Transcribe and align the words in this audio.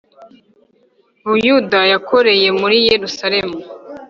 Buyuda 1.29 1.79
yakoreye 1.91 2.47
muri 2.61 2.77
Yerusalemu 2.89 3.57